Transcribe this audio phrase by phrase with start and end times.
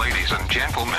[0.00, 0.94] Ladies and gentlemen,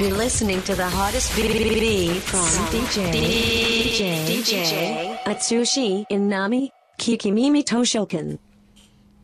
[0.00, 8.40] You're listening to the hottest BBB from DJ DJ DJ Atsushi Inami Kikimimi Toshokan.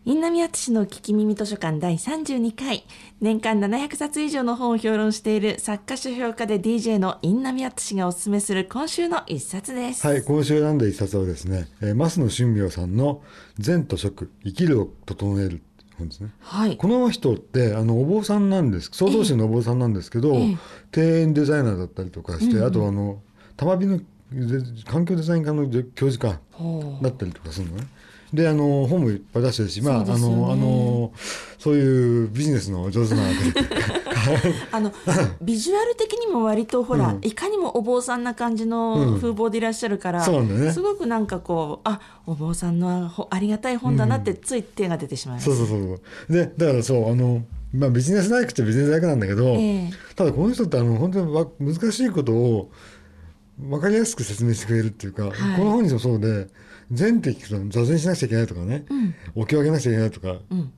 [0.04, 2.84] インナミアツシの聞き耳図書館第32回。
[3.20, 10.06] 年間700冊以上の本を評論している作家書評家で DJ のインナミアツシがおすすめする今週の一冊です。
[10.06, 13.22] はい、今週選んだ一冊はですね、えー、増野俊明さんの
[13.58, 15.62] 「善と食生きるを整える」
[15.98, 16.30] 本ですね。
[16.40, 16.76] はい。
[16.76, 20.56] この人ってあのお坊さんなんです創造主のお坊さんなんですけど、ええ
[20.96, 23.20] 庭園デザイナーだったりとかして、あとあの
[23.56, 24.04] 玉美ので
[24.86, 26.40] 環境デザイン科の教授か
[27.02, 27.86] だったりとかするのね。
[28.32, 31.12] であの本もいっぱい出してるし、まあ、あのあの
[31.58, 33.22] そういうビジネスの上手な
[34.72, 34.92] あの
[35.40, 37.20] ビジュアル的にも割とほら、うん。
[37.22, 40.72] いかにもお坊さんな感じの風貌でいらっしゃるから、そうなんね。
[40.72, 45.46] すごくなんかこうあお坊さんのほありがたい本だなってつい手が出てしまいます。
[45.46, 46.32] そうそうそうそう。
[46.32, 47.42] でだからそうあの、
[47.72, 49.90] まあ、ビジネスライクってビジネスライクなんだけど、ええ。
[50.14, 52.70] ただこの人ってあの本当にわ難しいことを
[53.58, 55.32] 分かりやすく説明してくれるっていうか、はい。
[55.56, 56.48] この本にもそうで
[56.90, 58.84] 全って聞くと座禅しなくちゃいけないとかね、
[59.36, 60.72] 起き上げなくちゃいけないとか、うん。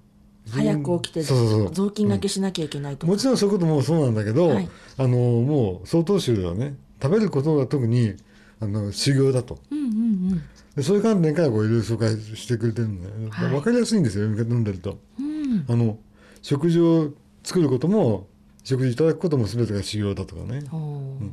[0.51, 1.71] 早く起きてそうそうそう。
[1.75, 4.69] 雑巾がけしなきゃいけないとか、もちろんそういうこともそうなんだけど、はい。
[4.97, 8.15] あのもう曹洞宗ではね食べることが特に
[8.61, 9.59] あの修行だと。
[9.71, 9.89] うんうんう
[10.35, 10.43] ん。
[10.75, 13.51] でそういう観点からこういろいろ紹介してくれてるんで、はい。
[13.51, 14.99] 分かりやすいんですよ読み方読んでると。
[15.19, 15.65] うん。
[15.69, 15.99] あの
[16.43, 17.13] 食事を
[17.45, 18.27] 作ることも
[18.65, 20.65] 食事いただくことも全てが修行だとかね。
[20.71, 21.25] ほう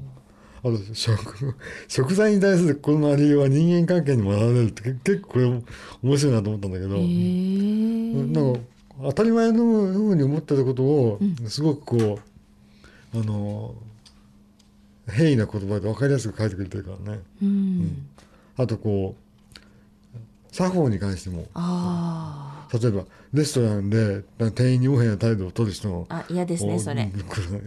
[0.59, 1.55] あと食
[1.87, 5.45] 食材に対する心のありようは人間関係にも現れるってけ結構これ
[6.03, 8.59] 面白いなと思ったんだけど、へえなんか
[9.03, 12.19] 当たり前のように思ってたことをすごくこ
[13.13, 13.75] う、あの
[15.09, 17.19] 平易な言葉で分かりやすく書いてくれてるからね。
[17.41, 18.07] うん。
[18.57, 19.25] あとこう
[20.51, 21.45] 作法に関しても。
[21.53, 21.96] あ
[22.73, 27.11] 例えばレストランで店員に横柄な態度を取る人もああ嫌ですねそれ。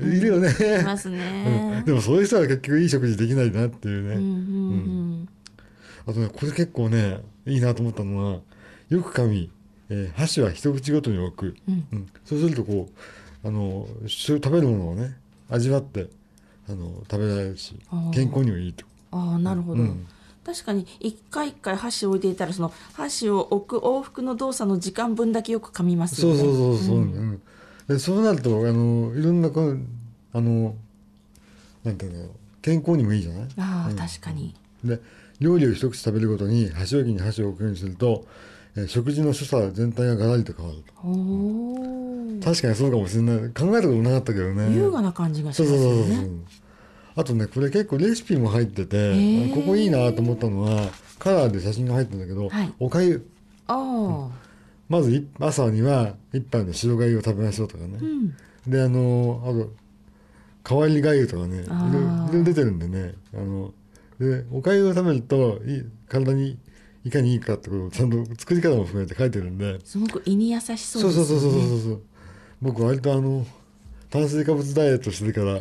[0.02, 0.48] お いるよね、
[0.80, 1.78] いますね。
[1.78, 1.84] うん。
[1.84, 5.28] でもそういう人は結局いい食事できないなっていうね、うんうん
[6.06, 8.41] あとねこれ結構ねいいなと思ったのは
[8.88, 9.50] よく噛み、
[9.91, 11.84] えー箸は一口ごとに置く、うん。
[11.92, 12.06] うん。
[12.25, 12.88] そうするとこ
[13.44, 15.16] うあのし食べるものをね
[15.48, 16.08] 味わって
[16.69, 17.76] あの食べられるし
[18.12, 18.86] 健康にもいいと。
[19.12, 20.06] ああなるほど、うん
[20.53, 26.38] 確かに一回一回箸を置いていたらその箸を置く往復の動作の時間分だけよく噛みますよね。
[26.41, 27.43] そうそうそうそう、うん。
[27.88, 29.78] でそうなるとあのいろんなこう
[30.33, 30.75] あの
[31.84, 32.28] なんていうの
[32.62, 33.49] 健康にもいいじゃない？
[33.59, 33.97] ああ、うん。
[33.97, 34.55] 確かに。
[34.84, 35.00] で
[35.41, 38.27] 料理を一口食べるごとに箸置きに箸を置くようにすると、
[38.77, 40.93] えー食事の所作全体がガラリと変わると。
[41.03, 43.38] おお確かにそうかもしれない。
[43.38, 44.75] 考えたことなかったけどね。
[44.75, 46.31] 優雅な感じがしそうますよそうそうそうね
[47.16, 49.54] あとねこれ結構レシピも入っててー。
[49.54, 52.72] ここいいなと思ったのはカラーで写真が入ってるんだけど、はい。
[52.78, 53.26] おかゆ。
[54.88, 58.37] まずい朝には一杯の白がゆを食べましょうとかね、うん。
[58.66, 59.70] であのあと
[60.69, 61.62] 変わりがゆとかね。
[61.62, 63.15] いろいろ出てるんでね。
[63.34, 63.72] あの
[64.19, 66.59] でおかゆを食べるといい体に
[67.04, 69.78] いかにいいかってことをちゃんと作り方も含めて書いてるんで。
[69.84, 72.03] すごく胃に優しそうそうですよねそうそうそうそうそう。
[72.60, 73.47] 僕割とあの
[74.10, 75.59] 炭水化物ダイエットしてるから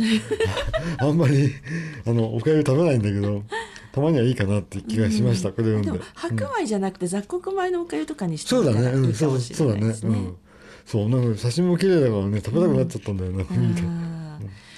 [1.08, 1.54] あんまり
[2.06, 3.44] あのおかゆ食べないんだけど
[3.92, 6.04] たまにはいいかなって気がしました、これをで読んで。
[6.04, 10.36] も白米じゃなくて雑穀米のおかゆとかにしてそうだね、うん、そうそうだねうん。
[10.86, 14.20] そうなんか写真も綺麗だからね食べたくなっちゃったんだよね、見てあー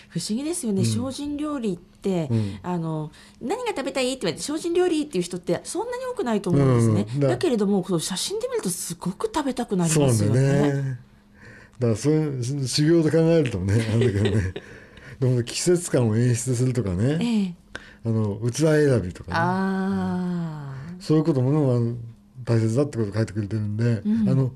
[0.10, 2.60] 不思議ですよね、精進料理って、うん。
[2.64, 3.12] あの
[3.42, 11.00] 何が食べたいって言われて精進料理っていう人ってそんなに多くないと思うんですね、うんだだけれどもこう写真で見るとすごく食べたくなりますよよね。
[11.88, 14.54] ねだからそういう修行と考えるとね なんだけどね
[15.20, 17.56] でも季節感を演出するとかねええ、
[18.06, 19.38] あの器選びとかね。
[19.38, 21.96] あそういうことものが
[22.44, 24.52] 大切だってことを書いてくれてるんで、あの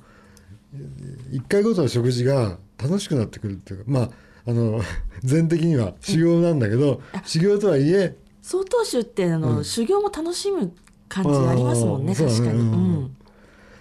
[1.32, 4.10] 一回ごとの食事が楽しくなってくるっていうかまあ
[4.48, 4.82] あの
[5.24, 10.72] 全的には修行なんだけど、修行とはいえ曹洞宗ってあの、修行も楽しむ
[11.10, 13.10] 感じありますもんね確かに。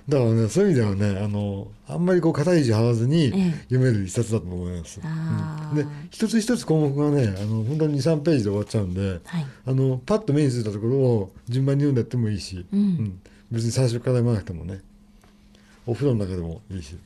[0.08, 3.50] ううんんだからねそういう意味ではねあのあんまりこう肩肘張らずにええ。
[3.70, 5.00] 読める一冊だと思います。
[5.02, 5.76] あー。
[5.76, 9.46] で一つ一つ項目がねあの本当に23ページで終わっちゃうんで、はい。
[9.66, 13.20] あのパッと目についたところを順番に読んでやってもいいし、うん。
[13.50, 14.80] 別に最初から読まなくてもね
[15.86, 16.96] お風呂の中でもいいし。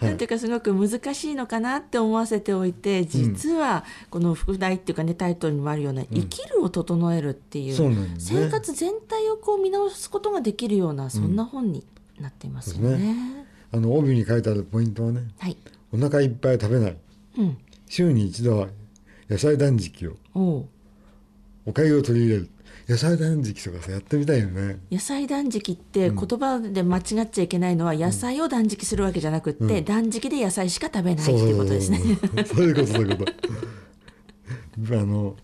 [0.00, 11.84] なんていうかすごく難しいのかなって思わせておいて実はこの副題っていうかねタイトルにもあるような「生きるを整える」っていう生活全体をこう見直すことができるようなそんな本に
[12.18, 13.46] なっていますよそうですね。
[13.72, 15.56] あの帯に書いてあるポイントはねはい、
[15.92, 16.96] お腹いっぱい食べない。
[17.38, 17.56] うん、
[17.88, 18.68] 週に一度は
[19.28, 20.66] 野菜断食を。
[21.66, 22.48] おかゆを取り入れる
[22.88, 24.78] 野菜断食とかさやってみたいよね。
[24.90, 32.00] 野菜断食って言葉で間違っちゃいけないのは野菜を断食するわけじゃなくって、断食で野菜しか食べないっていうことですね。
[32.46, 33.32] そういうことそういうこと。
[34.92, 35.36] あの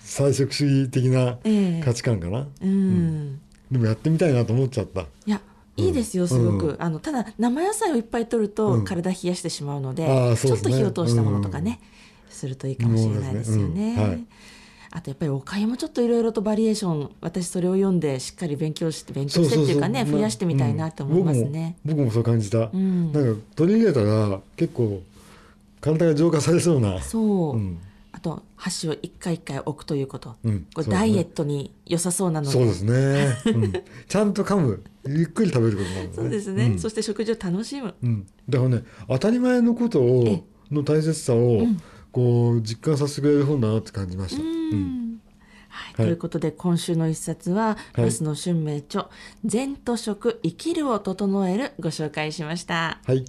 [0.00, 1.82] 菜食主義的なええ。
[1.84, 3.40] 価値観かな、うん。
[3.70, 5.02] でもやってみたいなと思っちゃった。
[5.02, 5.40] いや
[5.76, 8.84] いいですよすごく、うあのただ生野菜をいっぱい摂るとうん。
[8.84, 11.80] 体冷やしてしまうので、あーちょっと火を通したものとかね、
[12.30, 13.96] するといいかもしれないですよね。
[13.96, 14.24] はい
[14.90, 21.76] あとやっぱりおかゆもちょっといろいろとバリエーション私それを読んでしっかり勉強して勉強してっていうかね増やしてみたいなと思いますね。
[21.84, 21.90] うん。
[21.90, 23.12] 僕も僕もそう感じた、ん。
[23.12, 25.02] なんか取り入れたら結構
[25.80, 27.00] 体が浄化されそうな。
[27.00, 27.78] そう、うん。
[28.12, 30.66] あと箸を一回一回置くということ、うん。
[30.74, 32.52] これダイエットに良さそうなので。
[32.52, 33.72] そうですね、うん、
[34.08, 34.82] ちゃんと噛む。
[35.06, 36.10] ゆっくり食べることなんだね。
[36.14, 36.78] そうですね、ん。
[36.78, 37.94] そして食事を楽しむ。
[38.02, 41.62] うん、だからね当たり前のことえをの大切さを、
[42.16, 44.42] こう実感させてくれる本だなって感じました。
[44.42, 45.20] うん
[45.68, 49.10] はい、はいということで今週の一冊は、い増野春明著
[49.44, 53.00] 「善と食生きるを整える」ご紹介しました。
[53.04, 53.22] はい、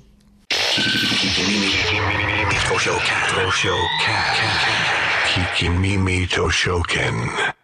[2.70, 2.98] Toshoken.
[3.28, 3.76] Toshoken.
[5.26, 7.57] Kikimimi Toshoken.